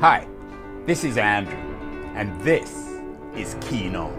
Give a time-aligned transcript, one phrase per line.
[0.00, 0.28] Hi,
[0.84, 1.56] this is Andrew,
[2.14, 2.70] and this
[3.34, 4.12] is Keen On,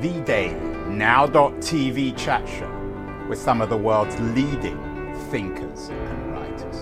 [0.00, 0.54] the daily
[0.88, 4.78] now.tv chat show with some of the world's leading
[5.28, 6.76] thinkers and writers.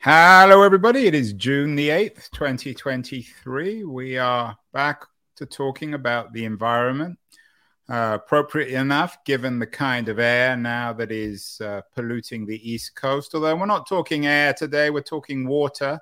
[0.00, 1.06] Hello, everybody.
[1.06, 3.84] It is June the 8th, 2023.
[3.84, 5.06] We are back
[5.36, 7.18] to talking about the environment
[7.90, 8.18] uh,
[8.56, 13.34] enough given the kind of air now that is uh, polluting the East Coast.
[13.34, 15.98] Although we're not talking air today, we're talking water.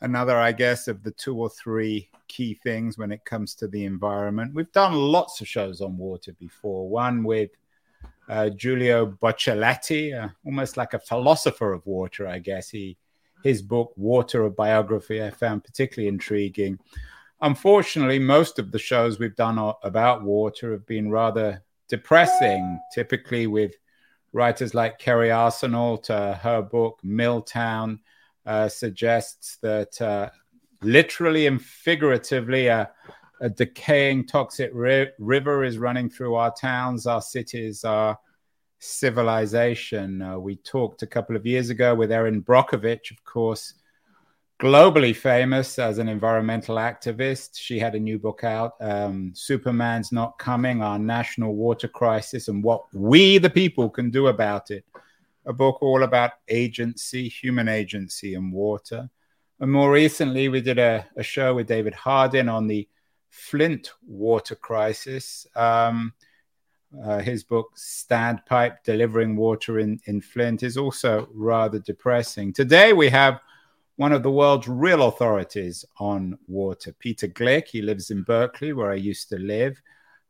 [0.00, 3.84] Another, I guess, of the two or three key things when it comes to the
[3.84, 4.54] environment.
[4.54, 6.88] We've done lots of shows on water before.
[6.88, 7.50] One with
[8.28, 12.70] uh, Giulio Boccaletti, uh, almost like a philosopher of water, I guess.
[12.70, 12.96] He
[13.42, 16.78] his book Water: A Biography I found particularly intriguing.
[17.42, 23.74] Unfortunately, most of the shows we've done about water have been rather depressing, typically with
[24.32, 26.08] writers like Kerri Arsenault.
[26.08, 28.00] Uh, her book, Milltown,
[28.46, 30.30] uh, suggests that uh,
[30.82, 32.90] literally and figuratively, a,
[33.42, 38.18] a decaying toxic ri- river is running through our towns, our cities, our
[38.78, 40.22] civilization.
[40.22, 43.74] Uh, we talked a couple of years ago with Erin Brockovich, of course
[44.58, 47.58] globally famous as an environmental activist.
[47.58, 52.64] She had a new book out, um, Superman's Not Coming Our National Water Crisis and
[52.64, 54.84] What We, the People, Can Do About It.
[55.44, 59.08] A book all about agency, human agency, and water.
[59.60, 62.88] And more recently, we did a, a show with David Hardin on the
[63.30, 65.46] Flint water crisis.
[65.54, 66.14] Um,
[67.04, 72.52] uh, his book, Standpipe Delivering Water in, in Flint, is also rather depressing.
[72.52, 73.40] Today, we have
[73.96, 76.94] one of the world's real authorities on water.
[76.98, 79.80] Peter Gleick, he lives in Berkeley, where I used to live.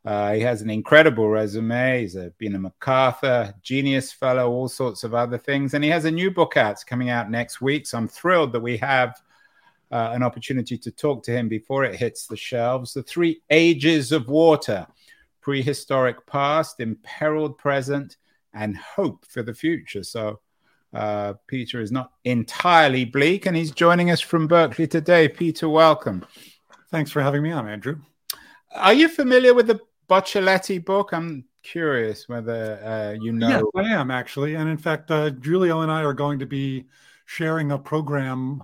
[0.05, 2.01] Uh, he has an incredible resume.
[2.01, 5.75] He's a, been a MacArthur Genius Fellow, all sorts of other things.
[5.75, 6.73] And he has a new book out.
[6.73, 7.89] It's coming out next week.
[7.89, 9.21] So I'm thrilled that we have
[9.91, 12.95] uh, an opportunity to talk to him before it hits the shelves.
[12.95, 14.87] The Three Ages of Water
[15.41, 18.17] Prehistoric Past, Imperiled Present,
[18.55, 20.05] and Hope for the Future.
[20.05, 20.39] So
[20.97, 25.29] uh, Peter is not entirely bleak, and he's joining us from Berkeley today.
[25.29, 26.25] Peter, welcome.
[26.91, 27.99] Thanks for having me on, Andrew.
[28.75, 31.13] Are you familiar with the Boccaletti book?
[31.13, 33.49] I'm curious whether uh, you know.
[33.49, 36.87] Yes, I am actually, and in fact, uh, Giulio and I are going to be
[37.27, 38.63] sharing a program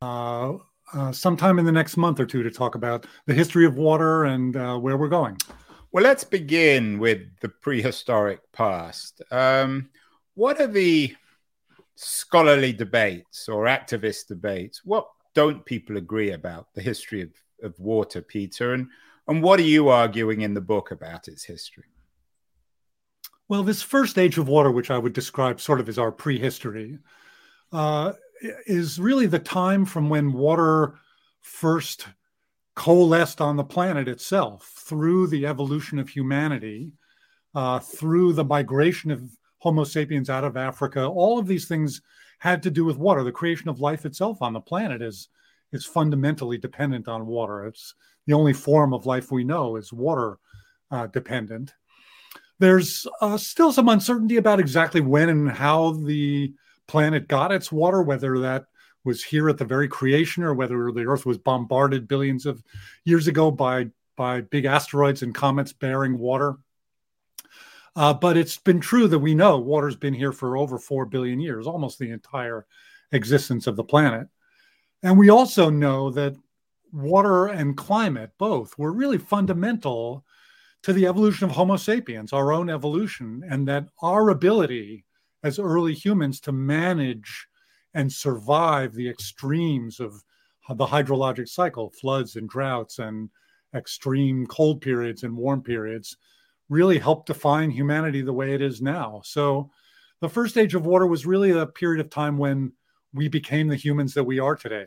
[0.00, 0.54] uh,
[0.94, 4.24] uh, sometime in the next month or two to talk about the history of water
[4.24, 5.36] and uh, where we're going.
[5.92, 9.20] Well, let's begin with the prehistoric past.
[9.30, 9.90] Um,
[10.38, 11.12] what are the
[11.96, 14.82] scholarly debates or activist debates?
[14.84, 18.72] What don't people agree about the history of, of water, Peter?
[18.72, 18.86] And,
[19.26, 21.86] and what are you arguing in the book about its history?
[23.48, 26.98] Well, this first age of water, which I would describe sort of as our prehistory,
[27.72, 31.00] uh, is really the time from when water
[31.40, 32.06] first
[32.76, 36.92] coalesced on the planet itself through the evolution of humanity,
[37.56, 41.06] uh, through the migration of Homo sapiens out of Africa.
[41.06, 42.02] All of these things
[42.38, 43.24] had to do with water.
[43.24, 45.28] The creation of life itself on the planet is
[45.72, 47.66] is fundamentally dependent on water.
[47.66, 47.94] It's
[48.26, 50.38] the only form of life we know is water
[50.90, 51.74] uh, dependent.
[52.58, 56.54] There's uh, still some uncertainty about exactly when and how the
[56.86, 58.64] planet got its water, whether that
[59.04, 62.62] was here at the very creation or whether the Earth was bombarded billions of
[63.04, 66.56] years ago by by big asteroids and comets bearing water.
[67.98, 71.40] Uh, but it's been true that we know water's been here for over 4 billion
[71.40, 72.64] years, almost the entire
[73.10, 74.28] existence of the planet.
[75.02, 76.36] And we also know that
[76.92, 80.24] water and climate both were really fundamental
[80.84, 85.04] to the evolution of Homo sapiens, our own evolution, and that our ability
[85.42, 87.48] as early humans to manage
[87.94, 90.22] and survive the extremes of
[90.68, 93.28] the hydrologic cycle, floods and droughts and
[93.74, 96.16] extreme cold periods and warm periods,
[96.68, 99.20] really helped define humanity the way it is now.
[99.24, 99.70] So
[100.20, 102.72] the first age of water was really a period of time when
[103.12, 104.86] we became the humans that we are today.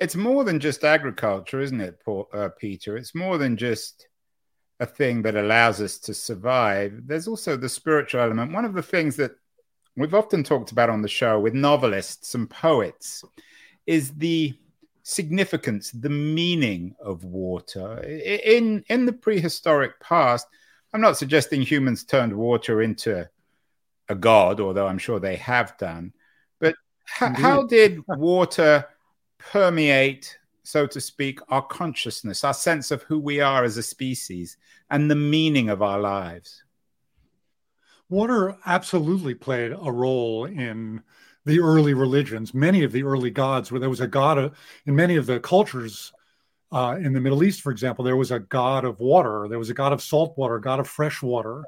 [0.00, 2.00] It's more than just agriculture, isn't it,
[2.32, 2.96] uh, Peter?
[2.96, 4.06] It's more than just
[4.80, 7.02] a thing that allows us to survive.
[7.06, 8.52] There's also the spiritual element.
[8.52, 9.32] One of the things that
[9.96, 13.24] we've often talked about on the show with novelists and poets
[13.86, 14.54] is the
[15.02, 18.00] significance, the meaning of water.
[18.04, 20.46] In, in the prehistoric past,
[20.92, 23.28] I'm not suggesting humans turned water into
[24.08, 26.12] a god, although I'm sure they have done.
[26.60, 28.86] But how did water
[29.38, 34.56] permeate, so to speak, our consciousness, our sense of who we are as a species,
[34.90, 36.64] and the meaning of our lives?
[38.08, 41.02] Water absolutely played a role in
[41.44, 42.54] the early religions.
[42.54, 44.50] Many of the early gods, where there was a god uh,
[44.86, 46.12] in many of the cultures
[46.70, 49.70] uh, in the Middle East, for example, there was a god of water, there was
[49.70, 51.64] a god of salt water, god of fresh water.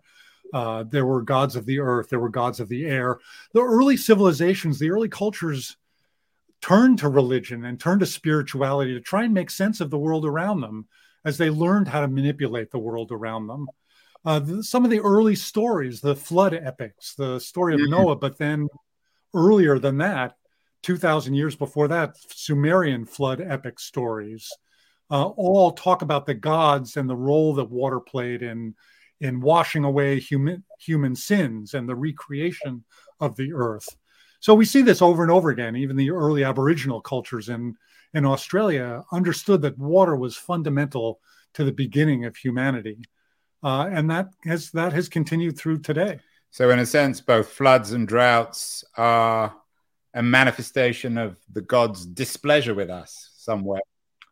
[0.52, 3.18] Uh, there were gods of the earth, there were gods of the air.
[3.54, 5.76] The early civilizations, the early cultures
[6.60, 10.26] turned to religion and turned to spirituality to try and make sense of the world
[10.26, 10.86] around them
[11.24, 13.66] as they learned how to manipulate the world around them.
[14.24, 17.92] Uh, the, some of the early stories, the flood epics, the story of mm-hmm.
[17.92, 18.68] Noah, but then
[19.34, 20.36] earlier than that,
[20.82, 24.50] 2,000 years before that, Sumerian flood epic stories,
[25.10, 28.74] uh, all talk about the gods and the role that water played in,
[29.20, 32.84] in washing away human, human sins and the recreation
[33.20, 33.88] of the earth.
[34.40, 35.76] So we see this over and over again.
[35.76, 37.74] Even the early Aboriginal cultures in,
[38.14, 41.20] in Australia understood that water was fundamental
[41.54, 42.98] to the beginning of humanity.
[43.62, 46.18] Uh, and that has that has continued through today.
[46.50, 49.54] So, in a sense, both floods and droughts are
[50.14, 53.82] a manifestation of the gods' displeasure with us somewhere.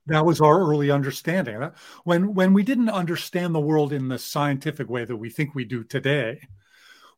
[0.09, 1.71] That was our early understanding.
[2.05, 5.65] When when we didn't understand the world in the scientific way that we think we
[5.65, 6.41] do today,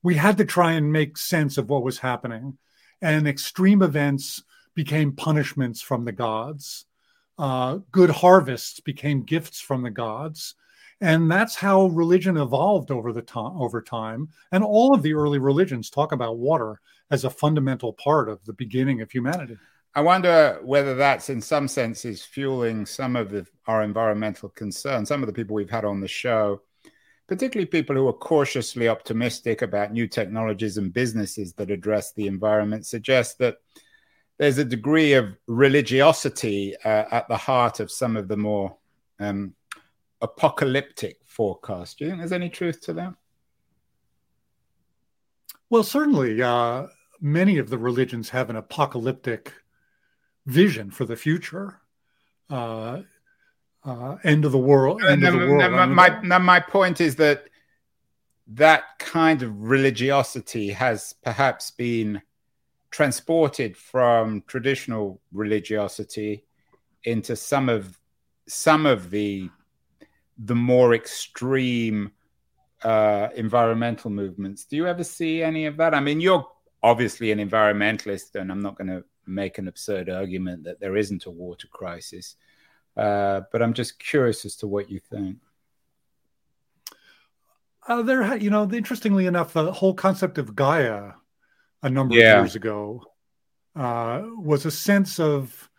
[0.03, 2.59] we had to try and make sense of what was happening
[3.03, 4.43] and extreme events
[4.75, 6.87] became punishments from the gods.
[7.39, 10.55] Uh, good harvests became gifts from the gods,
[11.01, 13.57] and that's how religion evolved over the time.
[13.57, 18.29] Over time, and all of the early religions talk about water as a fundamental part
[18.29, 19.57] of the beginning of humanity.
[19.95, 25.09] I wonder whether that's in some senses fueling some of the, our environmental concerns.
[25.09, 26.63] Some of the people we've had on the show
[27.31, 32.85] particularly people who are cautiously optimistic about new technologies and businesses that address the environment,
[32.85, 33.59] suggest that
[34.37, 38.77] there's a degree of religiosity uh, at the heart of some of the more
[39.21, 39.55] um,
[40.21, 41.95] apocalyptic forecasts.
[41.95, 43.15] Do you think there's any truth to that?
[45.69, 46.89] Well, certainly, uh,
[47.21, 49.53] many of the religions have an apocalyptic
[50.51, 51.81] vision for the future.
[52.49, 53.03] Uh,
[53.85, 55.03] uh, end of the world.
[55.05, 55.73] End of the world.
[55.73, 57.45] Now, my, now, my point is that
[58.49, 62.21] that kind of religiosity has perhaps been
[62.91, 66.45] transported from traditional religiosity
[67.05, 67.99] into some of
[68.49, 69.49] some of the
[70.37, 72.11] the more extreme
[72.83, 74.65] uh, environmental movements.
[74.65, 75.95] Do you ever see any of that?
[75.95, 76.47] I mean, you're
[76.83, 81.27] obviously an environmentalist, and I'm not going to make an absurd argument that there isn't
[81.27, 82.37] a water crisis.
[82.97, 85.39] Uh, but I'm just curious as to what you think.
[87.87, 91.13] Uh, there, you know, interestingly enough, the whole concept of Gaia
[91.83, 92.35] a number yeah.
[92.35, 93.03] of years ago
[93.75, 95.71] uh, was a sense of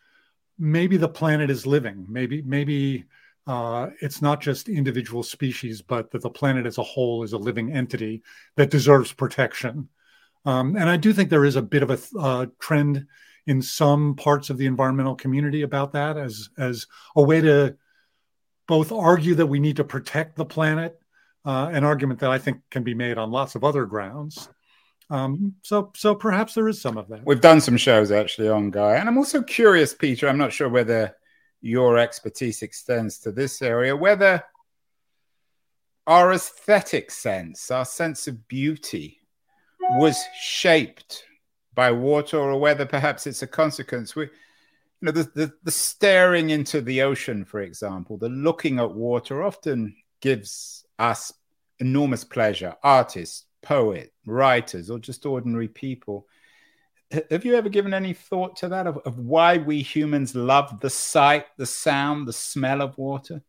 [0.57, 2.06] maybe the planet is living.
[2.09, 3.06] Maybe, maybe
[3.48, 7.38] uh, it's not just individual species, but that the planet as a whole is a
[7.38, 8.24] living entity
[8.56, 9.89] that deserves protection.
[10.45, 13.06] Um, and I do think there is a bit of a uh, trend
[13.47, 17.75] in some parts of the environmental community about that as as a way to
[18.67, 20.99] both argue that we need to protect the planet,
[21.45, 24.47] uh, an argument that I think can be made on lots of other grounds.
[25.09, 27.25] Um, so, so perhaps there is some of that.
[27.25, 30.29] We've done some shows actually on Guy, and I'm also curious, Peter.
[30.29, 31.13] I'm not sure whether
[31.59, 34.43] your expertise extends to this area, whether
[36.07, 39.19] our aesthetic sense, our sense of beauty,
[39.97, 41.25] was shaped
[41.73, 44.15] by water or whether perhaps it's a consequence.
[44.15, 44.29] We, you
[45.01, 49.96] know, the, the, the staring into the ocean, for example, the looking at water often
[50.19, 51.34] gives us
[51.79, 52.75] enormous pleasure.
[52.84, 56.27] Artists, poets, writers, or just ordinary people.
[57.29, 60.89] Have you ever given any thought to that of, of why we humans love the
[60.89, 63.41] sight, the sound, the smell of water?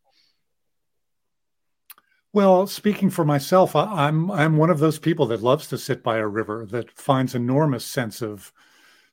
[2.33, 6.01] Well, speaking for myself, I, am I'm one of those people that loves to sit
[6.01, 8.51] by a river that finds enormous sense of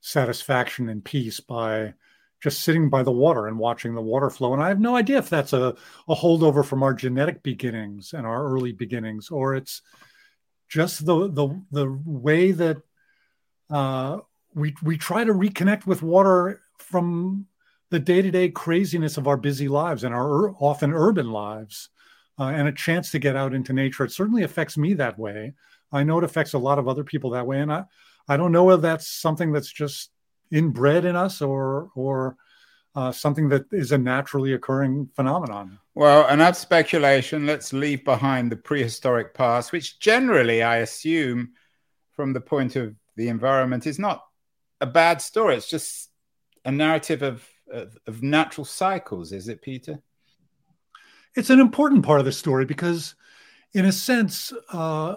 [0.01, 1.93] satisfaction and peace by
[2.41, 4.53] just sitting by the water and watching the water flow.
[4.53, 5.75] And I have no idea if that's a,
[6.07, 9.83] a holdover from our genetic beginnings and our early beginnings, or it's
[10.67, 12.77] just the the the way that
[13.69, 14.17] uh,
[14.55, 17.45] we we try to reconnect with water from
[17.91, 21.89] the day to day craziness of our busy lives and our ur- often urban lives
[22.39, 24.03] uh, and a chance to get out into nature.
[24.03, 25.53] It certainly affects me that way.
[25.91, 27.85] I know it affects a lot of other people that way, and I,
[28.27, 30.11] I don't know if that's something that's just
[30.51, 32.35] inbred in us or or
[32.95, 35.79] uh, something that is a naturally occurring phenomenon.
[35.95, 37.45] Well, enough speculation.
[37.45, 41.51] Let's leave behind the prehistoric past, which generally, I assume,
[42.13, 44.25] from the point of the environment, is not
[44.81, 45.55] a bad story.
[45.55, 46.09] It's just
[46.65, 50.01] a narrative of, of, of natural cycles, is it, Peter?
[51.35, 53.15] It's an important part of the story because,
[53.73, 55.15] in a sense, uh,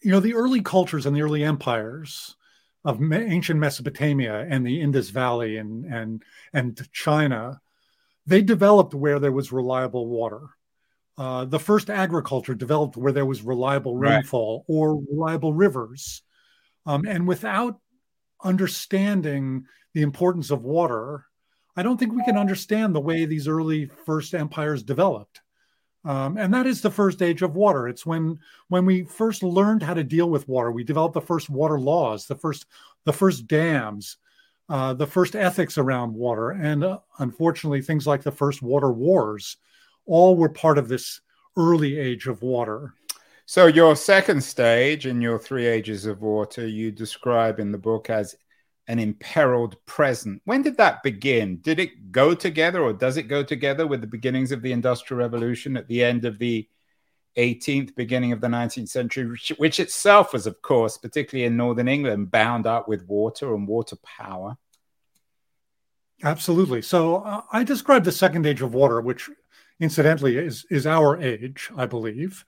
[0.00, 2.36] you know, the early cultures and the early empires
[2.84, 7.60] of ancient Mesopotamia and the Indus Valley and and and China,
[8.26, 10.48] they developed where there was reliable water.
[11.16, 14.74] Uh, the first agriculture developed where there was reliable rainfall right.
[14.74, 16.22] or reliable rivers,
[16.86, 17.78] um, and without
[18.42, 19.64] understanding
[19.94, 21.26] the importance of water,
[21.76, 25.40] I don't think we can understand the way these early first empires developed.
[26.04, 27.88] Um, and that is the first age of water.
[27.88, 30.72] It's when when we first learned how to deal with water.
[30.72, 32.66] We developed the first water laws, the first
[33.04, 34.16] the first dams,
[34.68, 39.56] uh, the first ethics around water, and uh, unfortunately, things like the first water wars,
[40.06, 41.20] all were part of this
[41.56, 42.94] early age of water.
[43.46, 48.08] So, your second stage in your three ages of water, you describe in the book
[48.08, 48.34] as
[48.92, 50.42] an imperiled present.
[50.44, 51.56] When did that begin?
[51.62, 55.18] Did it go together or does it go together with the beginnings of the Industrial
[55.18, 56.68] Revolution at the end of the
[57.38, 62.30] 18th, beginning of the 19th century, which itself was, of course, particularly in Northern England,
[62.30, 64.58] bound up with water and water power?
[66.22, 66.82] Absolutely.
[66.82, 69.30] So uh, I described the second age of water, which
[69.80, 72.44] incidentally is, is our age, I believe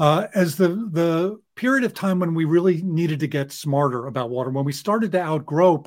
[0.00, 4.30] uh, as the the period of time when we really needed to get smarter about
[4.30, 5.84] water, when we started to outgrow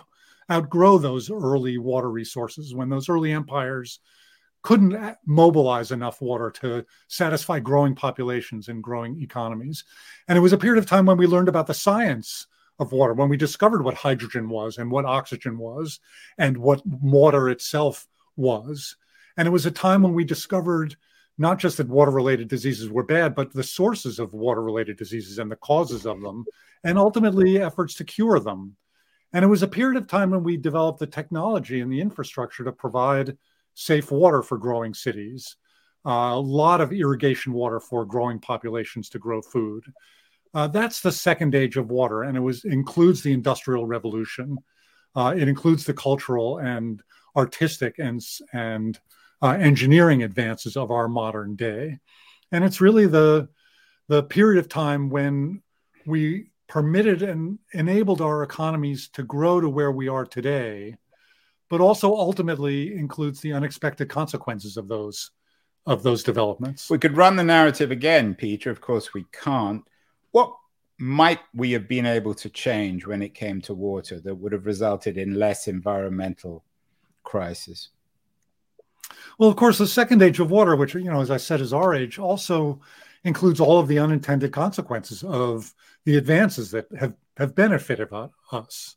[0.51, 3.99] outgrow those early water resources, when those early empires
[4.61, 9.83] couldn't mobilize enough water to satisfy growing populations and growing economies.
[10.27, 12.45] And it was a period of time when we learned about the science
[12.77, 15.99] of water, when we discovered what hydrogen was and what oxygen was
[16.37, 18.95] and what water itself was.
[19.37, 20.95] And it was a time when we discovered
[21.37, 25.39] not just that water related diseases were bad, but the sources of water related diseases
[25.39, 26.45] and the causes of them,
[26.83, 28.75] and ultimately efforts to cure them.
[29.33, 32.63] And it was a period of time when we developed the technology and the infrastructure
[32.63, 33.37] to provide
[33.73, 35.55] safe water for growing cities,
[36.05, 39.83] uh, a lot of irrigation water for growing populations to grow food.
[40.53, 44.57] Uh, that's the second age of water, and it was includes the industrial revolution.
[45.15, 47.01] Uh, it includes the cultural and
[47.35, 48.21] artistic and
[48.53, 48.99] and
[49.43, 51.99] uh, engineering advances of our modern day.
[52.53, 53.49] And it's really the,
[54.07, 55.61] the period of time when
[56.05, 60.95] we permitted and enabled our economies to grow to where we are today,
[61.69, 65.31] but also ultimately includes the unexpected consequences of those
[65.85, 66.89] of those developments.
[66.89, 68.71] We could run the narrative again, Peter.
[68.71, 69.83] Of course, we can't.
[70.31, 70.55] What
[70.97, 74.65] might we have been able to change when it came to water that would have
[74.65, 76.63] resulted in less environmental
[77.23, 77.89] crisis?
[79.37, 81.73] Well, of course, the second age of water, which, you know, as I said, is
[81.73, 82.81] our age, also
[83.23, 85.73] includes all of the unintended consequences of
[86.05, 88.09] the advances that have, have benefited
[88.51, 88.95] us.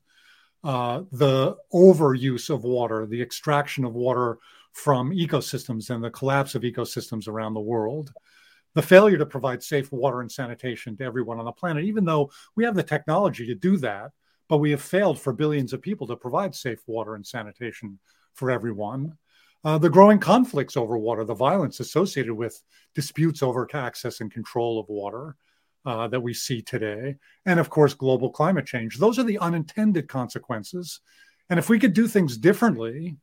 [0.64, 4.38] Uh, the overuse of water, the extraction of water
[4.72, 8.12] from ecosystems, and the collapse of ecosystems around the world.
[8.74, 12.30] The failure to provide safe water and sanitation to everyone on the planet, even though
[12.56, 14.10] we have the technology to do that,
[14.48, 17.98] but we have failed for billions of people to provide safe water and sanitation
[18.34, 19.16] for everyone
[19.66, 22.62] uh, the growing conflicts over water, the violence associated with
[22.94, 25.34] disputes over access and control of water
[25.84, 28.96] uh, that we see today, and of course, global climate change.
[28.96, 31.00] Those are the unintended consequences.
[31.50, 33.16] And if we could do things differently,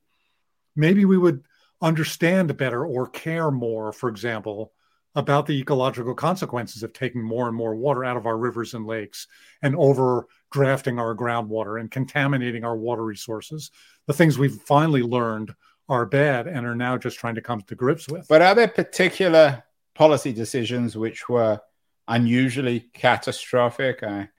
[0.75, 1.45] maybe we would
[1.81, 4.73] understand better or care more, for example,
[5.15, 8.85] about the ecological consequences of taking more and more water out of our rivers and
[8.85, 9.27] lakes
[9.61, 13.71] and over drafting our groundwater and contaminating our water resources.
[14.07, 15.55] The things we've finally learned
[15.89, 18.27] are bad and are now just trying to come to grips with.
[18.27, 19.63] But are there particular
[19.93, 21.59] policy decisions which were
[22.07, 24.03] unusually catastrophic?
[24.03, 24.29] I,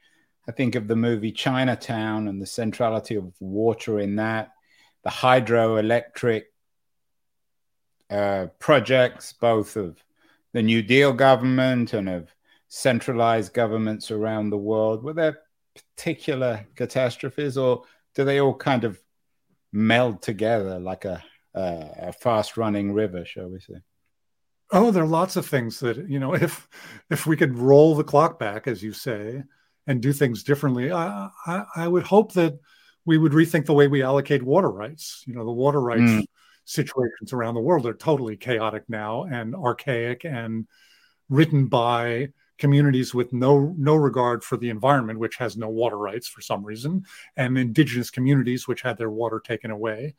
[0.48, 4.52] I think of the movie Chinatown and the centrality of water in that,
[5.02, 6.44] the hydroelectric
[8.10, 10.02] uh, projects, both of
[10.52, 12.34] the New Deal government and of
[12.68, 15.02] centralized governments around the world.
[15.02, 15.38] Were there
[15.96, 17.82] particular catastrophes, or
[18.14, 19.00] do they all kind of
[19.72, 21.22] meld together like a
[21.54, 23.74] uh, a fast running river, shall we say?
[24.72, 26.34] Oh, there are lots of things that you know.
[26.34, 26.68] If
[27.10, 29.42] if we could roll the clock back, as you say,
[29.86, 32.58] and do things differently, I, I, I would hope that
[33.04, 35.22] we would rethink the way we allocate water rights.
[35.26, 36.24] You know, the water rights mm.
[36.64, 40.66] situations around the world are totally chaotic now and archaic and
[41.28, 46.26] written by communities with no no regard for the environment, which has no water rights
[46.26, 47.04] for some reason,
[47.36, 50.14] and indigenous communities which had their water taken away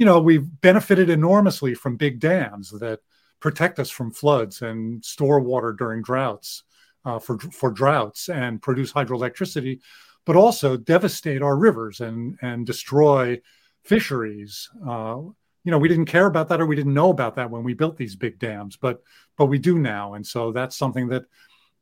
[0.00, 3.00] you know, we've benefited enormously from big dams that
[3.38, 6.64] protect us from floods and store water during droughts
[7.04, 9.78] uh, for for droughts and produce hydroelectricity,
[10.24, 13.38] but also devastate our rivers and and destroy
[13.84, 14.70] fisheries.
[14.88, 15.18] Uh,
[15.64, 17.74] you know, we didn't care about that or we didn't know about that when we
[17.74, 19.02] built these big dams, but
[19.36, 21.24] but we do now, and so that's something that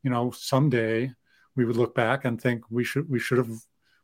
[0.03, 1.09] you know someday
[1.55, 3.53] we would look back and think we should we should have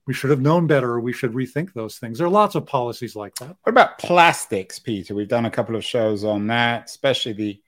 [0.06, 1.00] we should have known better.
[1.00, 2.18] We should rethink those things.
[2.18, 3.56] There are lots of policies like that.
[3.62, 5.14] What about plastics, Peter?
[5.14, 7.62] We've done a couple of shows on that, especially the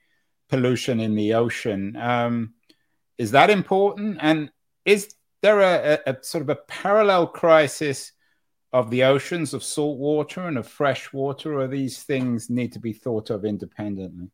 [0.49, 1.95] pollution in the ocean.
[1.95, 2.53] Um,
[3.17, 4.19] is that important?
[4.21, 4.51] And
[4.85, 8.11] is there a, a, a, sort of a parallel crisis
[8.71, 12.79] of the oceans of salt water and of fresh water, or these things need to
[12.79, 14.29] be thought of independently?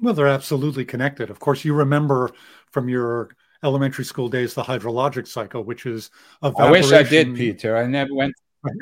[0.00, 1.30] Well, they're absolutely connected.
[1.30, 2.30] Of course, you remember
[2.70, 3.30] from your
[3.64, 6.10] elementary school days the hydrologic cycle, which is
[6.42, 6.68] evaporation.
[6.68, 7.76] I wish I did, Peter.
[7.76, 8.34] I never went.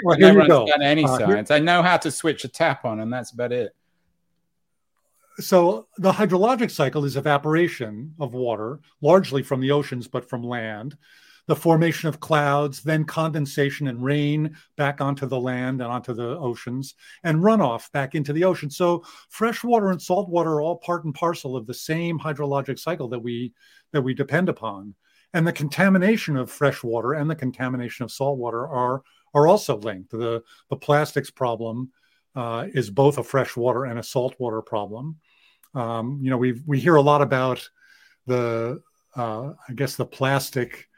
[0.04, 0.42] Well, I never
[0.82, 1.48] any uh, science.
[1.48, 1.56] Here...
[1.56, 3.74] I know how to switch a tap on, and that's about it.
[5.38, 10.98] So the hydrologic cycle is evaporation of water, largely from the oceans, but from land
[11.46, 16.38] the formation of clouds, then condensation and rain back onto the land and onto the
[16.38, 16.94] oceans,
[17.24, 18.70] and runoff back into the ocean.
[18.70, 22.78] So fresh water and salt water are all part and parcel of the same hydrologic
[22.78, 23.52] cycle that we
[23.92, 24.94] that we depend upon.
[25.32, 29.02] And the contamination of fresh water and the contamination of salt water are
[29.34, 30.10] are also linked.
[30.10, 31.90] The the plastics problem
[32.34, 35.16] uh, is both a freshwater and a saltwater problem.
[35.74, 37.68] Um, you know, we we hear a lot about
[38.26, 38.82] the
[39.16, 40.88] uh, I guess the plastic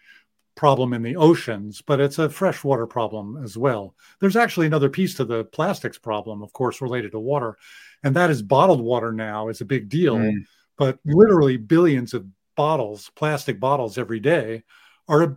[0.55, 3.95] problem in the oceans, but it's a freshwater problem as well.
[4.21, 7.57] There's actually another piece to the plastics problem, of course, related to water,
[8.03, 10.17] and that is bottled water now is a big deal.
[10.17, 10.45] Mm.
[10.77, 14.63] But literally billions of bottles, plastic bottles every day,
[15.09, 15.37] are a,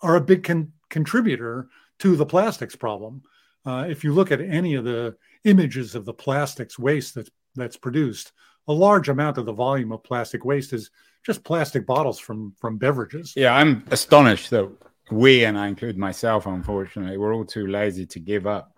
[0.00, 1.68] are a big con- contributor
[2.00, 3.22] to the plastics problem.
[3.64, 7.76] Uh, if you look at any of the images of the plastics waste that's that's
[7.76, 8.32] produced,
[8.68, 10.90] a large amount of the volume of plastic waste is
[11.24, 13.32] just plastic bottles from from beverages.
[13.36, 14.70] Yeah, I'm astonished that
[15.10, 18.74] we, and I include myself, unfortunately, we're all too lazy to give up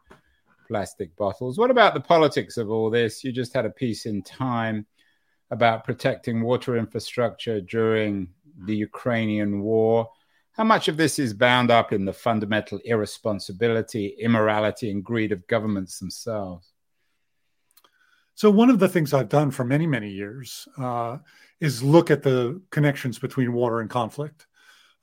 [0.67, 1.59] plastic bottles.
[1.59, 3.23] What about the politics of all this?
[3.23, 4.87] You just had a piece in Time
[5.51, 8.29] about protecting water infrastructure during
[8.65, 10.09] the Ukrainian war.
[10.53, 15.47] How much of this is bound up in the fundamental irresponsibility, immorality, and greed of
[15.47, 16.74] governments themselves?
[18.37, 21.19] So, one of the things I've done for many, many years uh,
[21.61, 24.47] is look at the connections between water and conflict.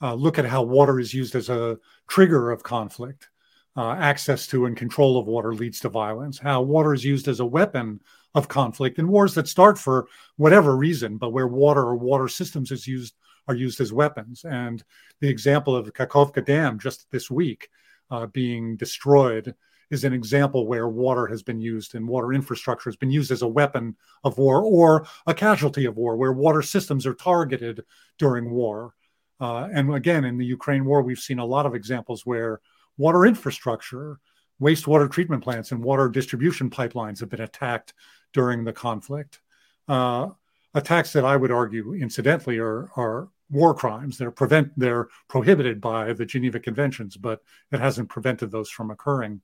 [0.01, 3.29] Uh, look at how water is used as a trigger of conflict.
[3.77, 6.37] Uh, access to and control of water leads to violence.
[6.37, 8.01] How water is used as a weapon
[8.35, 12.71] of conflict in wars that start for whatever reason, but where water or water systems
[12.71, 13.15] is used
[13.47, 14.43] are used as weapons.
[14.43, 14.83] And
[15.21, 17.69] the example of the Kakhovka Dam just this week
[18.09, 19.55] uh, being destroyed
[19.91, 23.41] is an example where water has been used and water infrastructure has been used as
[23.41, 27.83] a weapon of war or a casualty of war, where water systems are targeted
[28.17, 28.95] during war.
[29.39, 32.61] Uh, and again, in the Ukraine war, we've seen a lot of examples where
[32.97, 34.19] water infrastructure,
[34.61, 37.93] wastewater treatment plants, and water distribution pipelines have been attacked
[38.33, 39.41] during the conflict.
[39.87, 40.29] Uh,
[40.73, 44.17] attacks that I would argue, incidentally, are, are war crimes.
[44.17, 49.41] They're prevent they're prohibited by the Geneva Conventions, but it hasn't prevented those from occurring.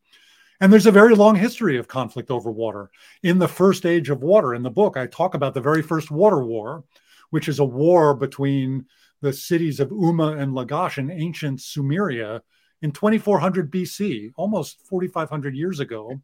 [0.59, 2.89] And there's a very long history of conflict over water.
[3.21, 6.09] In the first age of water, in the book, I talk about the very first
[6.09, 6.83] water war,
[7.29, 8.85] which is a war between
[9.21, 12.41] the cities of Umma and Lagash in ancient Sumeria
[12.81, 16.19] in 2400 BC, almost 4,500 years ago.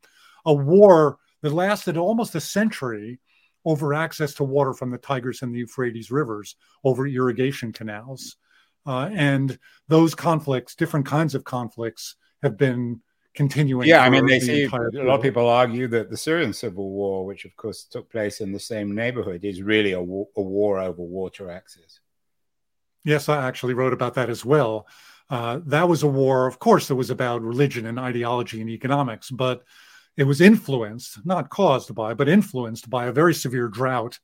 [0.45, 3.19] A war that lasted almost a century
[3.65, 8.37] over access to water from the Tigris and the Euphrates rivers, over irrigation canals.
[8.85, 13.01] Uh, and those conflicts, different kinds of conflicts, have been
[13.33, 13.87] continuing.
[13.87, 16.89] Yeah, I mean, they the see a lot of people argue that the Syrian civil
[16.89, 20.41] war, which of course took place in the same neighborhood, is really a war, a
[20.41, 21.99] war over water access.
[23.03, 24.87] Yes, I actually wrote about that as well.
[25.29, 29.31] Uh, that was a war, of course, that was about religion and ideology and economics,
[29.31, 29.63] but
[30.15, 34.19] it was influenced, not caused by, but influenced by a very severe drought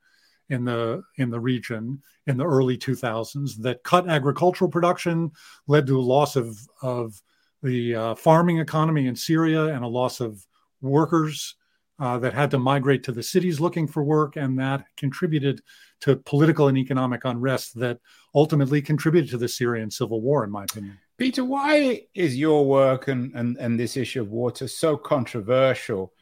[0.50, 5.32] in the in the region in the early 2000s that cut agricultural production,
[5.68, 7.22] led to a loss of of
[7.64, 10.46] the uh, farming economy in Syria and a loss of
[10.82, 11.56] workers
[12.00, 15.62] uh, that had to migrate to the cities looking for work, and that contributed
[16.02, 18.00] to political and economic unrest that
[18.34, 20.98] ultimately contributed to the Syrian civil war, in my opinion.
[21.18, 26.14] Peter, why is your work and, and, and this issue of water so controversial?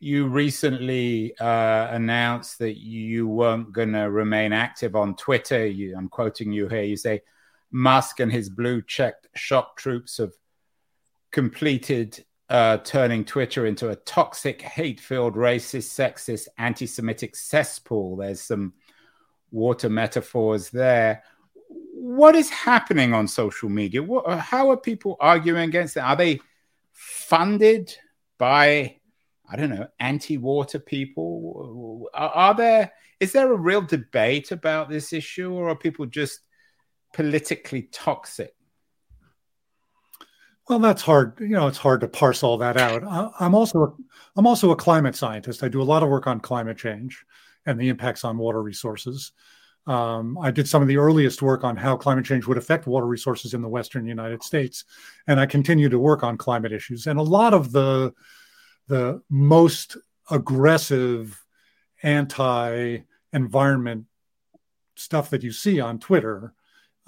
[0.00, 5.64] You recently uh, announced that you weren't going to remain active on Twitter.
[5.66, 6.82] You, I'm quoting you here.
[6.82, 7.20] You say
[7.70, 10.32] Musk and his blue checked shock troops have
[11.30, 18.16] completed uh, turning Twitter into a toxic, hate filled, racist, sexist, anti Semitic cesspool.
[18.16, 18.74] There's some
[19.52, 21.22] water metaphors there.
[21.68, 24.02] What is happening on social media?
[24.02, 26.00] What, how are people arguing against it?
[26.00, 26.40] Are they
[26.92, 27.94] funded
[28.38, 28.96] by,
[29.48, 32.08] I don't know, anti water people?
[32.12, 36.40] Are, are there, is there a real debate about this issue or are people just
[37.12, 38.54] politically toxic?
[40.70, 41.40] Well, that's hard.
[41.40, 43.02] You know, it's hard to parse all that out.
[43.40, 43.92] I'm also a,
[44.36, 45.64] I'm also a climate scientist.
[45.64, 47.24] I do a lot of work on climate change
[47.66, 49.32] and the impacts on water resources.
[49.88, 53.08] Um, I did some of the earliest work on how climate change would affect water
[53.08, 54.84] resources in the Western United States,
[55.26, 57.08] and I continue to work on climate issues.
[57.08, 58.14] And a lot of the
[58.86, 59.96] the most
[60.30, 61.44] aggressive
[62.04, 64.04] anti-environment
[64.94, 66.54] stuff that you see on Twitter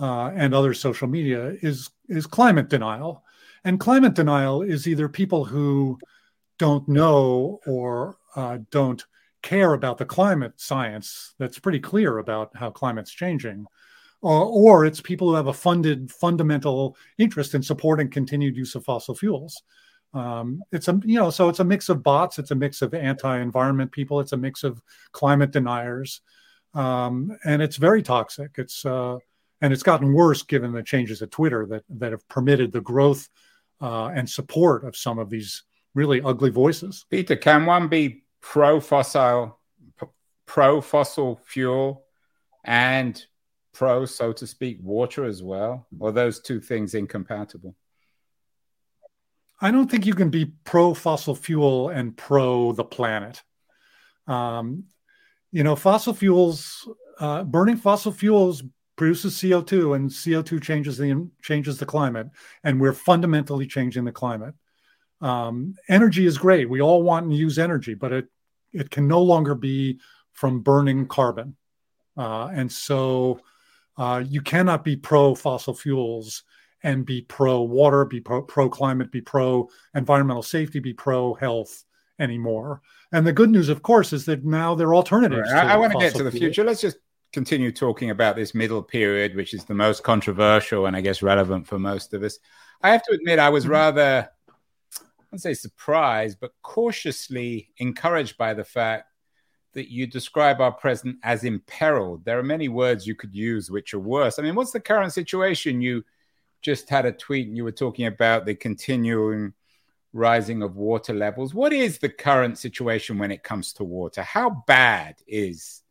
[0.00, 3.22] uh, and other social media is is climate denial.
[3.64, 5.98] And climate denial is either people who
[6.58, 9.04] don't know or uh, don't
[9.42, 13.66] care about the climate science that's pretty clear about how climate's changing,
[14.20, 18.84] or, or it's people who have a funded fundamental interest in supporting continued use of
[18.84, 19.62] fossil fuels.
[20.14, 22.94] Um, it's a you know so it's a mix of bots, it's a mix of
[22.94, 26.20] anti-environment people, it's a mix of climate deniers,
[26.74, 28.52] um, and it's very toxic.
[28.58, 29.16] It's uh,
[29.60, 33.28] and it's gotten worse given the changes at Twitter that that have permitted the growth
[33.82, 35.64] uh, and support of some of these
[35.94, 37.04] really ugly voices.
[37.10, 39.58] Peter, can one be pro fossil,
[40.46, 42.04] pro fossil fuel,
[42.64, 43.26] and
[43.74, 45.86] pro, so to speak, water as well?
[45.98, 47.74] Or those two things incompatible?
[49.60, 53.42] I don't think you can be pro fossil fuel and pro the planet.
[54.26, 54.84] Um,
[55.50, 58.62] you know, fossil fuels, uh, burning fossil fuels
[58.96, 62.28] produces CO2, and CO2 changes the changes the climate,
[62.64, 64.54] and we're fundamentally changing the climate.
[65.20, 66.68] Um, energy is great.
[66.68, 68.26] We all want and use energy, but it
[68.72, 70.00] it can no longer be
[70.32, 71.56] from burning carbon,
[72.16, 73.40] uh, and so
[73.96, 76.44] uh, you cannot be pro fossil fuels
[76.82, 81.84] and be pro water, be pro, climate, be pro environmental safety, be pro health
[82.18, 82.80] anymore.
[83.12, 85.50] And the good news, of course, is that now there are alternatives.
[85.52, 85.66] Right.
[85.66, 86.42] I, I want to get to the fuel.
[86.42, 86.64] future.
[86.64, 86.96] Let's just
[87.32, 91.66] continue talking about this middle period, which is the most controversial and I guess relevant
[91.66, 92.38] for most of us.
[92.82, 93.72] I have to admit, I was mm-hmm.
[93.72, 94.28] rather,
[95.00, 99.08] I wouldn't say surprised, but cautiously encouraged by the fact
[99.74, 102.24] that you describe our present as imperiled.
[102.24, 104.38] There are many words you could use which are worse.
[104.38, 105.80] I mean, what's the current situation?
[105.80, 106.04] You
[106.60, 109.54] just had a tweet and you were talking about the continuing
[110.12, 111.54] rising of water levels.
[111.54, 114.22] What is the current situation when it comes to water?
[114.22, 115.81] How bad is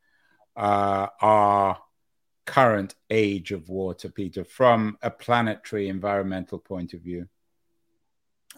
[0.56, 1.78] uh, our
[2.46, 7.28] current age of water, Peter, from a planetary environmental point of view?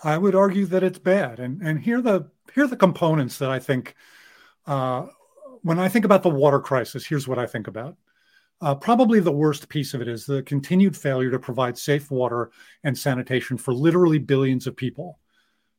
[0.04, 3.52] I would argue that it's bad, and and here the here are the components that
[3.52, 3.96] I think.
[4.66, 5.08] Uh,
[5.62, 7.96] when I think about the water crisis, here's what I think about.
[8.62, 12.52] Uh, probably the worst piece of it is the continued failure to provide safe water
[12.84, 15.20] and sanitation for literally billions of people.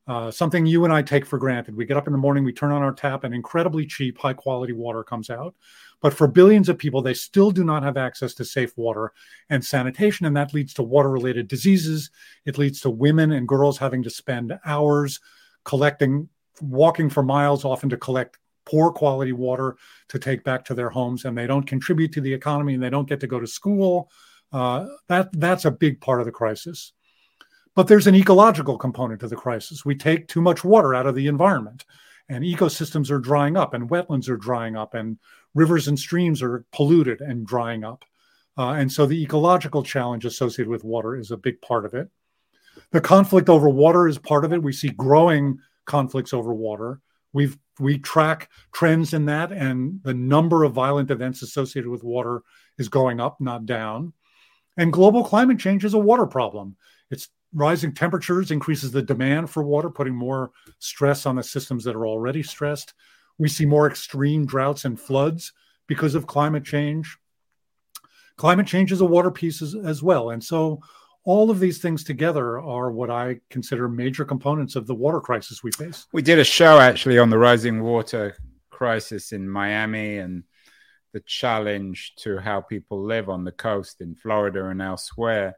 [0.06, 1.74] Uh, something you and I take for granted.
[1.74, 4.34] We get up in the morning, we turn on our tap, and incredibly cheap, high
[4.34, 5.54] quality water comes out.
[6.02, 9.12] But for billions of people, they still do not have access to safe water
[9.48, 10.26] and sanitation.
[10.26, 12.10] And that leads to water related diseases.
[12.44, 15.20] It leads to women and girls having to spend hours
[15.64, 16.28] collecting,
[16.60, 19.76] walking for miles, often to collect poor quality water
[20.08, 21.24] to take back to their homes.
[21.24, 24.10] And they don't contribute to the economy and they don't get to go to school.
[24.52, 26.92] Uh, that, that's a big part of the crisis.
[27.74, 29.84] But there's an ecological component to the crisis.
[29.84, 31.84] We take too much water out of the environment,
[32.28, 35.18] and ecosystems are drying up, and wetlands are drying up, and
[35.54, 38.04] rivers and streams are polluted and drying up.
[38.56, 42.08] Uh, and so the ecological challenge associated with water is a big part of it.
[42.92, 44.62] The conflict over water is part of it.
[44.62, 47.00] We see growing conflicts over water.
[47.32, 52.42] We've we track trends in that, and the number of violent events associated with water
[52.78, 54.12] is going up, not down.
[54.76, 56.76] And global climate change is a water problem.
[57.10, 61.96] It's rising temperatures increases the demand for water, putting more stress on the systems that
[61.96, 62.94] are already stressed.
[63.38, 65.52] We see more extreme droughts and floods
[65.86, 67.16] because of climate change.
[68.36, 70.30] Climate change is a water piece as, as well.
[70.30, 70.80] And so
[71.24, 75.62] all of these things together are what I consider major components of the water crisis
[75.62, 76.06] we face.
[76.12, 78.36] We did a show actually on the rising water
[78.70, 80.42] crisis in Miami and
[81.12, 85.56] the challenge to how people live on the coast in Florida and elsewhere.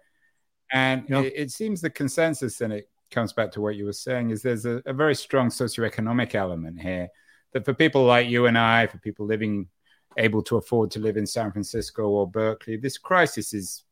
[0.72, 1.20] And yeah.
[1.20, 4.42] it, it, seems the consensus, and it comes back to what you were saying, is
[4.42, 7.08] there's a, a very strong socioeconomic element here
[7.52, 9.68] that for people like you and I, for people living
[10.16, 13.84] able to afford to live in San Francisco or Berkeley, this crisis is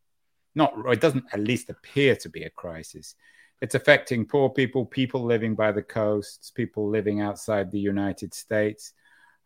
[0.55, 3.15] not, it doesn't at least appear to be a crisis.
[3.61, 8.93] It's affecting poor people, people living by the coasts, people living outside the United States.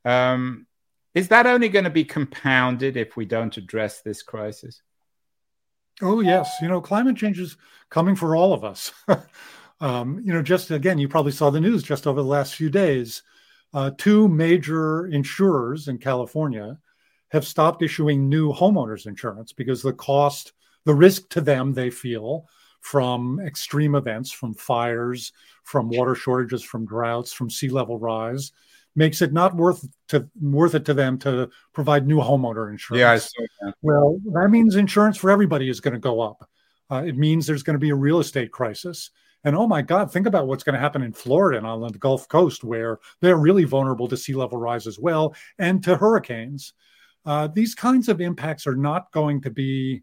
[0.05, 0.67] Um,
[1.15, 4.83] is that only going to be compounded if we don't address this crisis?
[6.03, 6.51] Oh, yes.
[6.63, 7.57] You know, climate change is
[7.91, 8.93] coming for all of us.
[9.81, 12.71] um, you know, just again, you probably saw the news just over the last few
[12.71, 13.23] days.
[13.75, 16.79] Uh, two major insurers in California
[17.31, 20.53] have stopped issuing new homeowners insurance because the cost
[20.85, 22.49] the risk to them they feel
[22.81, 25.33] from extreme events, from fires,
[25.65, 28.53] from water shortages, from droughts, from sea level rise,
[28.99, 33.33] makes it not worth to worth it to them to provide new homeowner insurance.
[33.63, 36.49] Yeah, well, that means insurance for everybody is going to go up.
[36.91, 39.11] Uh, it means there's going to be a real estate crisis.
[39.45, 41.99] And oh my God, think about what's going to happen in Florida and on the
[41.99, 46.73] Gulf Coast, where they're really vulnerable to sea level rise as well and to hurricanes.
[47.25, 50.03] Uh, these kinds of impacts are not going to be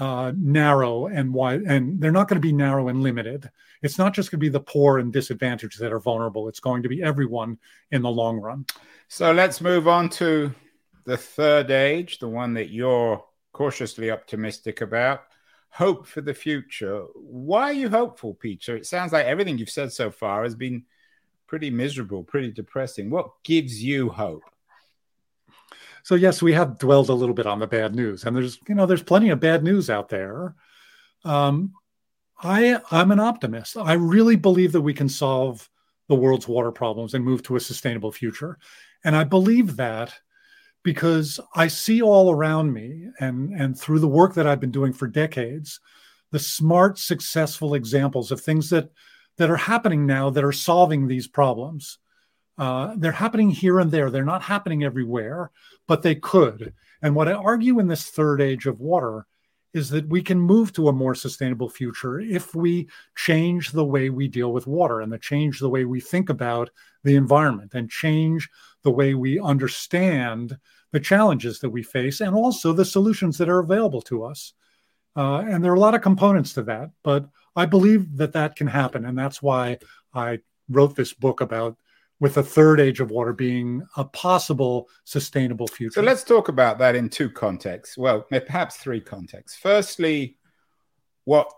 [0.00, 3.50] uh, narrow and wide, and they're not going to be narrow and limited.
[3.82, 6.48] It's not just going to be the poor and disadvantaged that are vulnerable.
[6.48, 7.58] It's going to be everyone
[7.90, 8.64] in the long run.
[9.08, 10.54] So let's move on to
[11.04, 15.24] the third age, the one that you're cautiously optimistic about.
[15.68, 17.04] Hope for the future.
[17.14, 18.76] Why are you hopeful, Peter?
[18.76, 20.84] It sounds like everything you've said so far has been
[21.46, 23.10] pretty miserable, pretty depressing.
[23.10, 24.42] What gives you hope?
[26.02, 28.74] So yes, we have dwelled a little bit on the bad news, and there's you
[28.74, 30.54] know there's plenty of bad news out there.
[31.24, 31.72] Um,
[32.42, 33.76] I I'm an optimist.
[33.76, 35.68] I really believe that we can solve
[36.08, 38.58] the world's water problems and move to a sustainable future,
[39.04, 40.14] and I believe that
[40.82, 44.92] because I see all around me and and through the work that I've been doing
[44.92, 45.80] for decades,
[46.30, 48.90] the smart, successful examples of things that
[49.36, 51.98] that are happening now that are solving these problems.
[52.60, 54.10] Uh, they're happening here and there.
[54.10, 55.50] They're not happening everywhere,
[55.88, 56.74] but they could.
[57.00, 59.26] And what I argue in this third age of water
[59.72, 64.10] is that we can move to a more sustainable future if we change the way
[64.10, 66.68] we deal with water and the change the way we think about
[67.02, 68.50] the environment and change
[68.82, 70.58] the way we understand
[70.92, 74.52] the challenges that we face and also the solutions that are available to us.
[75.16, 78.54] Uh, and there are a lot of components to that, but I believe that that
[78.54, 79.06] can happen.
[79.06, 79.78] And that's why
[80.12, 81.78] I wrote this book about
[82.20, 85.94] with the third age of water being a possible sustainable future.
[85.94, 87.96] So let's talk about that in two contexts.
[87.96, 89.58] Well, perhaps three contexts.
[89.58, 90.36] Firstly,
[91.24, 91.50] what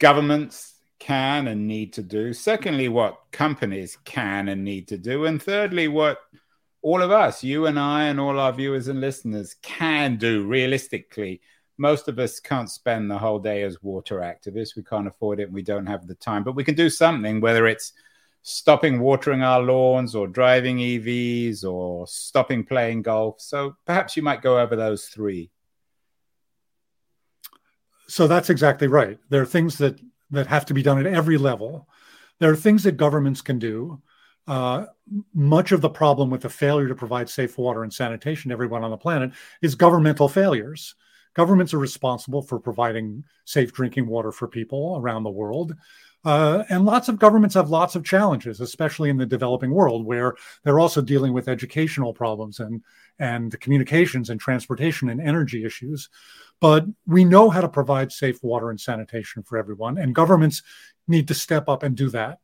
[0.00, 2.32] governments can and need to do.
[2.32, 5.24] Secondly, what companies can and need to do.
[5.24, 6.18] And thirdly, what
[6.80, 11.40] all of us, you and I, and all our viewers and listeners can do realistically.
[11.78, 14.76] Most of us can't spend the whole day as water activists.
[14.76, 15.44] We can't afford it.
[15.44, 17.92] And we don't have the time, but we can do something, whether it's
[18.42, 23.40] stopping watering our lawns or driving EVs or stopping playing golf.
[23.40, 25.50] So perhaps you might go over those three.
[28.08, 29.18] So that's exactly right.
[29.30, 29.98] There are things that
[30.32, 31.88] that have to be done at every level.
[32.40, 34.02] There are things that governments can do.
[34.46, 34.86] Uh,
[35.32, 38.82] much of the problem with the failure to provide safe water and sanitation to everyone
[38.82, 40.94] on the planet is governmental failures.
[41.34, 45.74] Governments are responsible for providing safe drinking water for people around the world.
[46.24, 50.34] Uh, and lots of governments have lots of challenges, especially in the developing world, where
[50.62, 52.82] they're also dealing with educational problems and
[53.18, 56.08] and communications and transportation and energy issues.
[56.60, 60.62] But we know how to provide safe water and sanitation for everyone, and governments
[61.08, 62.38] need to step up and do that.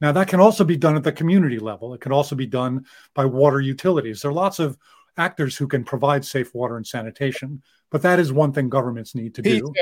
[0.00, 1.92] Now, that can also be done at the community level.
[1.92, 4.22] It can also be done by water utilities.
[4.22, 4.78] There are lots of
[5.16, 9.34] actors who can provide safe water and sanitation, but that is one thing governments need
[9.34, 9.72] to do.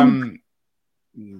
[0.00, 0.40] um,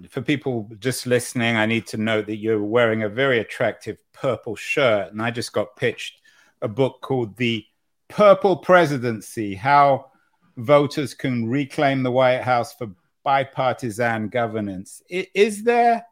[0.09, 4.57] for people just listening, I need to note that you're wearing a very attractive purple
[4.57, 6.21] shirt, and I just got pitched
[6.63, 7.65] a book called The
[8.09, 10.11] Purple Presidency How
[10.57, 12.91] Voters Can Reclaim the White House for
[13.25, 15.03] Bipartisan Governance.
[15.09, 16.07] Is there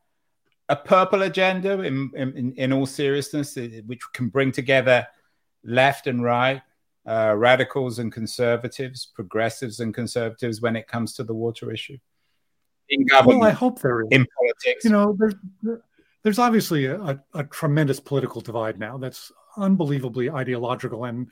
[0.68, 5.06] a purple agenda in, in, in all seriousness, which can bring together
[5.62, 6.60] left and right,
[7.06, 11.98] uh, radicals and conservatives, progressives and conservatives when it comes to the water issue?
[12.94, 13.40] In government.
[13.40, 14.08] Well, I hope there is.
[14.10, 14.84] In politics.
[14.84, 15.34] You know, there's,
[16.22, 21.28] there's obviously a, a, tremendous political divide now that's unbelievably ideological and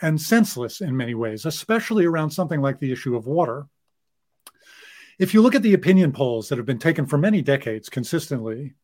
[0.00, 3.66] and senseless in many ways, especially around something like the issue of water.
[5.18, 8.74] If you look at the opinion polls that have been taken for many decades consistently,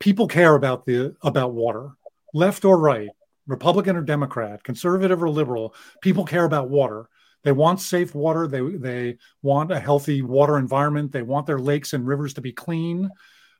[0.00, 1.92] people care about the about water,
[2.34, 3.10] left or right,
[3.46, 5.74] Republican or Democrat, conservative or liberal.
[6.00, 7.08] People care about water.
[7.42, 8.46] They want safe water.
[8.46, 11.12] They they want a healthy water environment.
[11.12, 13.10] They want their lakes and rivers to be clean.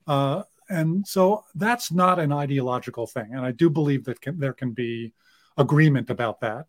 [0.07, 3.31] Uh, and so that's not an ideological thing.
[3.33, 5.12] And I do believe that can, there can be
[5.57, 6.66] agreement about that.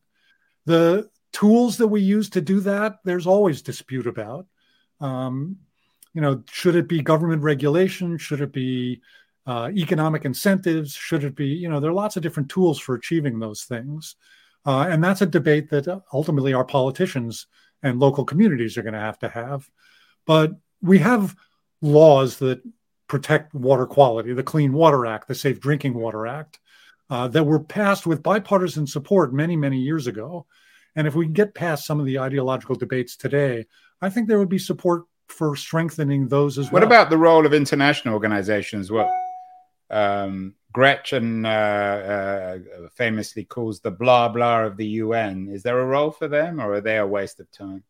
[0.65, 4.47] The tools that we use to do that, there's always dispute about.
[4.99, 5.57] Um,
[6.13, 8.17] you know, should it be government regulation?
[8.17, 9.01] Should it be
[9.45, 10.93] uh, economic incentives?
[10.93, 14.15] Should it be, you know, there are lots of different tools for achieving those things.
[14.65, 17.47] Uh, and that's a debate that ultimately our politicians
[17.83, 19.69] and local communities are going to have to have.
[20.25, 21.35] But we have
[21.81, 22.61] laws that
[23.07, 26.59] protect water quality, the Clean Water Act, the Safe Drinking Water Act,
[27.09, 30.45] uh, that were passed with bipartisan support many, many years ago.
[30.95, 33.65] And if we can get past some of the ideological debates today,
[34.01, 36.81] I think there would be support for strengthening those as what well.
[36.81, 38.91] What about the role of international organizations?
[38.91, 39.09] What
[39.91, 45.49] um, Gretchen uh, uh, famously calls the blah blah of the UN.
[45.49, 47.83] Is there a role for them, or are they a waste of time?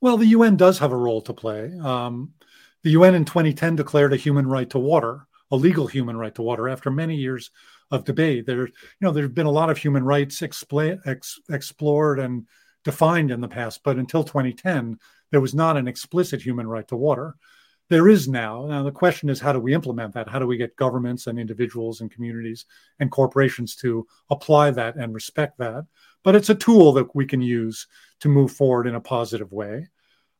[0.00, 1.72] Well, the UN does have a role to play.
[1.82, 2.34] Um,
[2.82, 6.42] the UN in 2010 declared a human right to water, a legal human right to
[6.42, 7.50] water, after many years
[7.90, 8.46] of debate.
[8.46, 12.46] There, you know, there's been a lot of human rights expl- ex- explored and
[12.84, 14.98] defined in the past, but until 2010,
[15.30, 17.36] there was not an explicit human right to water.
[17.88, 18.66] There is now.
[18.66, 20.28] Now, the question is, how do we implement that?
[20.28, 22.66] How do we get governments and individuals and communities
[22.98, 25.86] and corporations to apply that and respect that?
[26.24, 27.86] But it's a tool that we can use
[28.20, 29.88] to move forward in a positive way.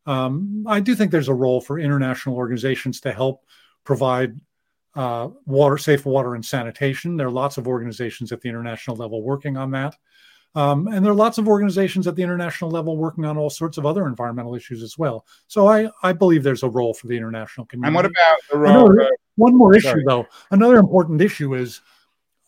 [0.07, 3.45] Um, I do think there's a role for international organizations to help
[3.85, 4.41] provide
[4.97, 7.17] uh, water, safe water, and sanitation.
[7.17, 9.95] There are lots of organizations at the international level working on that.
[10.57, 13.77] Um, and there are lots of organizations at the international level working on all sorts
[13.77, 15.27] of other environmental issues as well.
[15.49, 17.89] So I, I believe there's a role for the international community.
[17.89, 18.91] And what about the role?
[18.91, 20.05] Another, one more issue, sorry.
[20.07, 20.27] though.
[20.51, 21.83] Another important issue is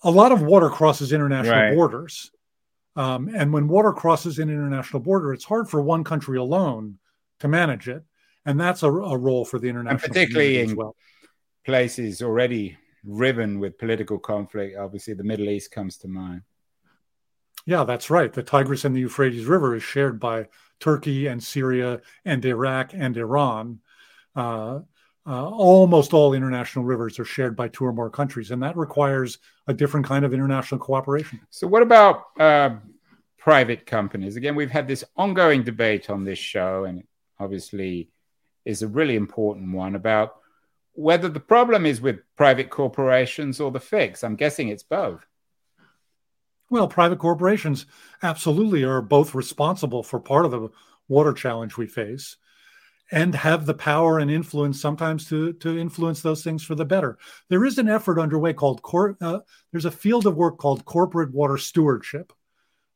[0.05, 1.75] a lot of water crosses international right.
[1.75, 2.31] borders.
[2.97, 6.99] Um, and when water crosses an international border, it's hard for one country alone
[7.41, 8.03] to manage it.
[8.47, 10.97] And that's a, a role for the international and particularly in well.
[11.67, 14.79] places already riven with political conflict.
[14.79, 16.41] Obviously, the Middle East comes to mind.
[17.69, 18.33] Yeah, that's right.
[18.33, 20.49] The Tigris and the Euphrates River is shared by
[20.81, 23.81] Turkey and Syria and Iraq and Iran.
[24.35, 24.79] Uh,
[25.27, 29.37] uh, almost all international rivers are shared by two or more countries, and that requires
[29.67, 31.41] a different kind of international cooperation.
[31.51, 32.77] So, what about uh,
[33.37, 34.37] private companies?
[34.37, 37.05] Again, we've had this ongoing debate on this show, and
[37.39, 38.09] obviously
[38.65, 40.37] is a really important one about
[40.95, 44.25] whether the problem is with private corporations or the fix.
[44.25, 45.28] I'm guessing it's both.
[46.71, 47.87] Well, private corporations
[48.23, 50.69] absolutely are both responsible for part of the
[51.09, 52.37] water challenge we face
[53.11, 57.17] and have the power and influence sometimes to, to influence those things for the better.
[57.49, 59.41] There is an effort underway called, cor- uh,
[59.73, 62.33] there's a field of work called corporate water stewardship.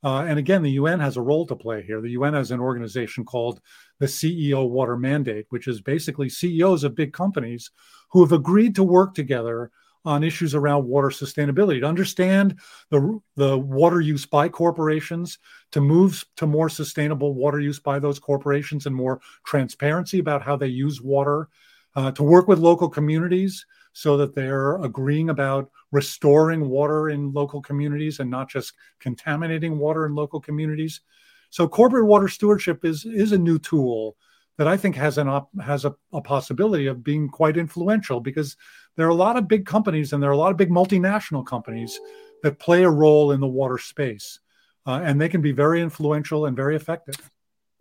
[0.05, 2.01] Uh, and again, the UN has a role to play here.
[2.01, 3.61] The UN has an organization called
[4.01, 7.71] the CEO Water Mandate, which is basically CEOs of big companies
[8.11, 9.71] who have agreed to work together
[10.05, 12.59] on issues around water sustainability, to understand
[12.91, 15.39] the, the water use by corporations,
[15.71, 20.57] to move to more sustainable water use by those corporations and more transparency about how
[20.57, 21.49] they use water,
[21.95, 27.61] uh, to work with local communities so that they're agreeing about restoring water in local
[27.61, 31.03] communities and not just contaminating water in local communities.
[31.51, 34.17] So corporate water stewardship is is a new tool
[34.59, 38.57] that I think has an op- has a, a possibility of being quite influential because
[38.97, 41.45] there are a lot of big companies and there are a lot of big multinational
[41.45, 41.99] companies
[42.43, 44.41] that play a role in the water space,
[44.87, 47.31] uh, and they can be very influential and very effective.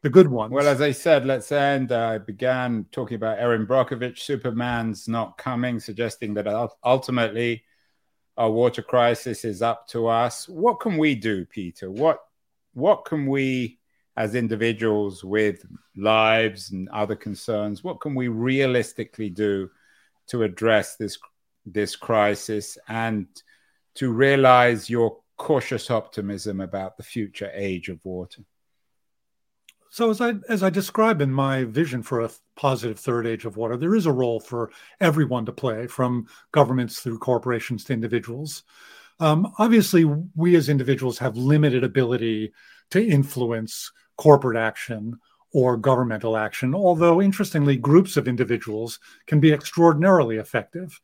[0.03, 0.51] The good ones.
[0.51, 1.91] Well, as I said, let's end.
[1.91, 4.19] I began talking about Erin Brockovich.
[4.19, 6.47] Superman's not coming, suggesting that
[6.83, 7.63] ultimately
[8.37, 10.49] our water crisis is up to us.
[10.49, 11.91] What can we do, Peter?
[11.91, 12.19] What
[12.73, 13.79] what can we
[14.17, 19.69] as individuals with lives and other concerns, what can we realistically do
[20.27, 21.17] to address this
[21.65, 23.27] this crisis and
[23.95, 28.43] to realize your cautious optimism about the future age of water?
[29.89, 33.57] So as I as I describe in my vision for a positive third age of
[33.57, 38.63] water, there is a role for everyone to play, from governments through corporations to individuals.
[39.19, 42.53] Um, obviously, we as individuals have limited ability
[42.91, 45.19] to influence corporate action
[45.53, 50.99] or governmental action, although interestingly, groups of individuals can be extraordinarily effective.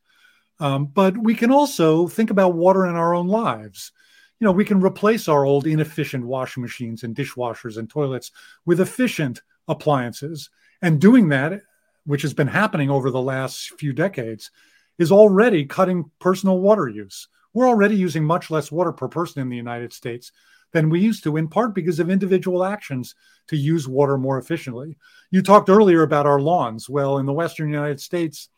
[0.60, 3.92] Um, but we can also think about water in our own lives.
[4.40, 8.30] You know, we can replace our old inefficient washing machines and dishwashers and toilets
[8.64, 10.50] with efficient appliances.
[10.80, 11.62] And doing that,
[12.06, 14.50] which has been happening over the last few decades,
[14.98, 17.28] is already cutting personal water use.
[17.58, 20.30] We're already using much less water per person in the United States
[20.70, 23.16] than we used to, in part because of individual actions
[23.48, 24.96] to use water more efficiently.
[25.32, 26.88] You talked earlier about our lawns.
[26.88, 28.48] Well, in the Western United States,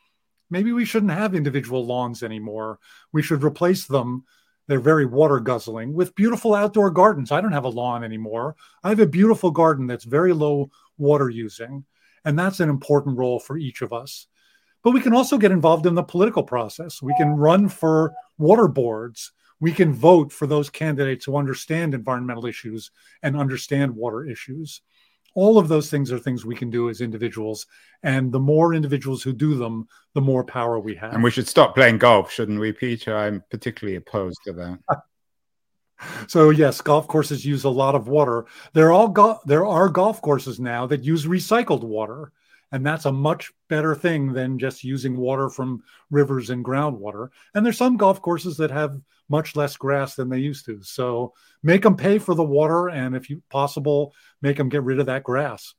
[0.50, 2.78] maybe we shouldn't have individual lawns anymore.
[3.10, 4.24] We should replace them.
[4.66, 7.32] They're very water guzzling with beautiful outdoor gardens.
[7.32, 8.54] I don't have a lawn anymore.
[8.84, 11.86] I have a beautiful garden that's very low water using.
[12.26, 14.26] And that's an important role for each of us.
[14.82, 17.02] But we can also get involved in the political process.
[17.02, 22.46] We can run for water boards we can vote for those candidates who understand environmental
[22.46, 22.90] issues
[23.22, 24.80] and understand water issues.
[25.34, 27.66] All of those things are things we can do as individuals.
[28.02, 31.12] And the more individuals who do them, the more power we have.
[31.12, 33.16] And we should stop playing golf, shouldn't we, Peter?
[33.16, 35.02] I'm particularly opposed to that.
[36.26, 38.46] so yes, golf courses use a lot of water.
[38.72, 42.32] There all go- there are golf courses now that use recycled water,
[42.72, 47.28] and that's a much better thing than just using water from rivers and groundwater.
[47.54, 50.82] And there's some golf courses that have much less grass than they used to.
[50.82, 55.00] So make them pay for the water, and if you possible, make them get rid
[55.00, 55.74] of that grass.